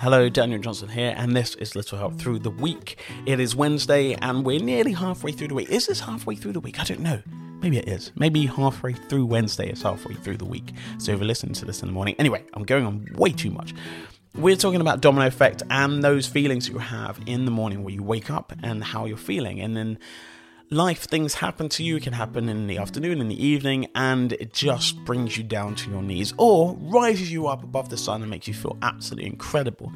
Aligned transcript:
Hello, 0.00 0.28
Daniel 0.28 0.60
Johnson 0.60 0.88
here, 0.88 1.12
and 1.16 1.34
this 1.34 1.56
is 1.56 1.74
Little 1.74 1.98
Help 1.98 2.20
Through 2.20 2.38
the 2.38 2.52
Week. 2.52 3.00
It 3.26 3.40
is 3.40 3.56
Wednesday, 3.56 4.14
and 4.14 4.46
we're 4.46 4.60
nearly 4.60 4.92
halfway 4.92 5.32
through 5.32 5.48
the 5.48 5.54
week. 5.54 5.70
Is 5.70 5.88
this 5.88 5.98
halfway 5.98 6.36
through 6.36 6.52
the 6.52 6.60
week? 6.60 6.78
I 6.78 6.84
don't 6.84 7.00
know. 7.00 7.20
Maybe 7.60 7.78
it 7.78 7.88
is. 7.88 8.12
Maybe 8.14 8.46
halfway 8.46 8.92
through 8.92 9.26
Wednesday 9.26 9.68
is 9.70 9.82
halfway 9.82 10.14
through 10.14 10.36
the 10.36 10.44
week. 10.44 10.72
So 10.98 11.10
if 11.10 11.18
you're 11.18 11.26
listening 11.26 11.54
to 11.54 11.64
this 11.64 11.82
in 11.82 11.88
the 11.88 11.92
morning, 11.92 12.14
anyway, 12.16 12.44
I'm 12.54 12.62
going 12.62 12.86
on 12.86 13.08
way 13.16 13.32
too 13.32 13.50
much. 13.50 13.74
We're 14.36 14.54
talking 14.54 14.80
about 14.80 15.00
domino 15.00 15.26
effect 15.26 15.64
and 15.68 16.00
those 16.04 16.28
feelings 16.28 16.68
you 16.68 16.78
have 16.78 17.18
in 17.26 17.44
the 17.44 17.50
morning 17.50 17.82
where 17.82 17.92
you 17.92 18.04
wake 18.04 18.30
up 18.30 18.52
and 18.62 18.84
how 18.84 19.06
you're 19.06 19.16
feeling, 19.16 19.60
and 19.60 19.76
then 19.76 19.98
life 20.70 21.04
things 21.04 21.34
happen 21.34 21.68
to 21.70 21.82
you. 21.82 21.96
It 21.96 22.02
can 22.02 22.12
happen 22.12 22.48
in 22.48 22.66
the 22.66 22.78
afternoon 22.78 23.20
in 23.20 23.28
the 23.28 23.44
evening 23.44 23.88
and 23.94 24.32
it 24.34 24.52
just 24.52 25.02
brings 25.04 25.36
you 25.36 25.44
down 25.44 25.74
to 25.76 25.90
your 25.90 26.02
knees 26.02 26.34
or 26.36 26.76
rises 26.80 27.32
you 27.32 27.46
up 27.46 27.62
above 27.62 27.88
the 27.88 27.96
sun 27.96 28.22
and 28.22 28.30
makes 28.30 28.48
you 28.48 28.54
feel 28.54 28.76
absolutely 28.82 29.26
incredible. 29.26 29.92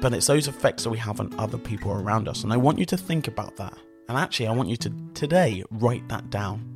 But 0.00 0.14
it's 0.14 0.26
those 0.26 0.48
effects 0.48 0.84
that 0.84 0.90
we 0.90 0.98
have 0.98 1.20
on 1.20 1.38
other 1.38 1.58
people 1.58 1.92
around 1.92 2.28
us. 2.28 2.42
And 2.42 2.52
i 2.52 2.56
want 2.56 2.78
you 2.78 2.86
to 2.86 2.96
think 2.96 3.28
about 3.28 3.56
that. 3.56 3.76
And 4.08 4.16
actually 4.16 4.46
i 4.46 4.52
want 4.52 4.68
you 4.68 4.76
to 4.78 4.92
today 5.14 5.62
write 5.70 6.08
that 6.08 6.30
down. 6.30 6.66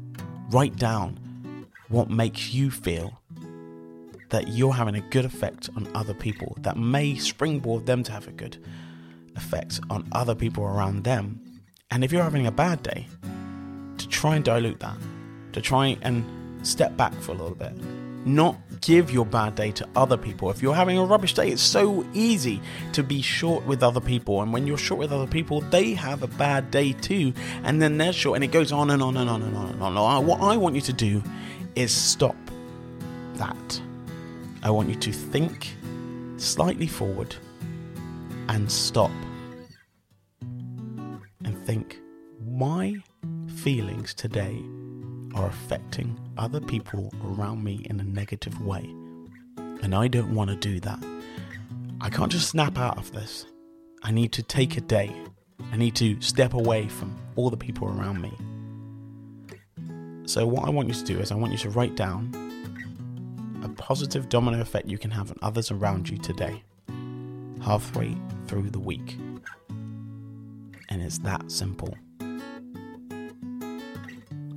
Write 0.51 0.77
down 0.77 1.19
what 1.89 2.11
makes 2.11 2.53
you 2.53 2.71
feel 2.71 3.19
that 4.29 4.49
you're 4.49 4.73
having 4.73 4.97
a 4.97 5.01
good 5.01 5.25
effect 5.25 5.71
on 5.77 5.89
other 5.95 6.15
people 6.15 6.57
that 6.61 6.77
may 6.77 7.15
springboard 7.15 7.87
them 7.87 8.03
to 8.03 8.13
have 8.13 8.27
a 8.27 8.33
good 8.33 8.57
effect 9.37 9.81
on 9.91 10.07
other 10.13 10.35
people 10.35 10.65
around 10.65 11.05
them 11.05 11.41
and 11.91 12.05
if 12.05 12.13
you're 12.13 12.23
having 12.23 12.47
a 12.47 12.53
bad 12.53 12.83
day, 12.83 13.07
to 13.99 14.09
try 14.09 14.37
and 14.37 14.45
dilute 14.45 14.81
that, 14.81 14.97
to 15.53 15.61
try 15.61 15.97
and 16.03 16.25
step 16.67 16.97
back 16.97 17.15
for 17.21 17.33
a 17.33 17.35
little 17.35 17.55
bit, 17.55 17.73
not 18.27 18.59
give 18.81 19.11
your 19.11 19.27
bad 19.27 19.55
day 19.55 19.71
to 19.71 19.87
other 19.95 20.17
people. 20.17 20.51
If 20.51 20.63
you're 20.63 20.75
having 20.75 20.97
a 20.97 21.05
rubbish 21.05 21.35
day, 21.35 21.51
it's 21.51 21.63
so 21.63 22.07
easy 22.15 22.61
to 22.95 23.03
be 23.03 23.21
short 23.21 23.67
with 23.67 23.83
other 23.83 24.01
people. 24.01 24.41
And 24.41 24.53
when 24.53 24.67
you're 24.67 24.79
short 24.79 24.99
with 24.99 25.13
other 25.13 25.27
people, 25.27 25.61
they 25.61 25.93
have 25.93 26.23
a 26.23 26.27
bad 26.27 26.71
day 26.71 26.93
too. 26.95 27.35
And 27.65 27.83
then 27.83 27.99
they're 27.99 28.15
short, 28.15 28.37
and 28.37 28.45
it 28.45 28.51
goes 28.51 28.73
on 28.73 28.91
and 28.91 29.03
on 29.03 29.17
and 29.17 29.29
on 29.29 29.43
and 29.43 29.57
on 29.57 29.67
and 29.69 29.83
on. 29.83 30.27
What 30.27 30.41
I 30.41 30.57
want 30.57 30.75
you 30.75 30.81
to 30.83 30.93
do 30.93 31.23
is 31.75 31.93
stop 31.93 32.37
that. 33.35 33.81
I 34.63 34.71
want 34.71 34.89
you 34.89 34.97
to 34.97 35.13
think 35.13 35.75
slightly 36.39 36.87
forward 36.87 37.37
and 38.49 38.71
stop 38.73 39.11
think 41.65 41.99
my 42.47 42.95
feelings 43.57 44.13
today 44.13 44.63
are 45.35 45.47
affecting 45.47 46.19
other 46.37 46.61
people 46.61 47.11
around 47.25 47.65
me 47.65 47.87
in 47.89 47.99
a 48.01 48.05
negative 48.05 48.61
way. 48.61 48.85
And 49.57 49.95
I 49.95 50.09
don't 50.09 50.35
want 50.35 50.51
to 50.51 50.57
do 50.57 50.79
that. 50.81 51.03
I 52.03 52.11
can't 52.11 52.31
just 52.31 52.51
snap 52.51 52.77
out 52.77 52.99
of 52.99 53.13
this. 53.13 53.47
I 54.03 54.11
need 54.11 54.33
to 54.33 54.43
take 54.43 54.77
a 54.77 54.83
day. 54.83 55.11
I 55.73 55.77
need 55.79 55.95
to 55.97 56.21
step 56.21 56.53
away 56.53 56.87
from 56.89 57.17
all 57.35 57.49
the 57.49 57.57
people 57.57 57.89
around 57.89 58.21
me. 58.21 58.33
So, 60.27 60.47
what 60.47 60.67
I 60.67 60.71
want 60.71 60.89
you 60.89 60.95
to 60.95 61.05
do 61.05 61.19
is, 61.19 61.33
I 61.33 61.35
want 61.35 61.53
you 61.53 61.59
to 61.59 61.71
write 61.71 61.97
down 61.97 62.31
a 63.63 63.69
positive 63.71 64.29
domino 64.29 64.61
effect 64.61 64.87
you 64.87 64.99
can 64.99 65.11
have 65.11 65.31
on 65.31 65.39
others 65.41 65.71
around 65.71 66.09
you 66.09 66.19
today, 66.19 66.63
halfway 67.63 68.17
through 68.47 68.71
the 68.71 68.79
week 68.79 69.19
and 70.95 71.03
it's 71.03 71.19
that 71.19 71.51
simple. 71.51 71.93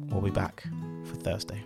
We'll 0.10 0.22
be 0.22 0.30
back 0.30 0.64
for 1.04 1.16
Thursday. 1.16 1.64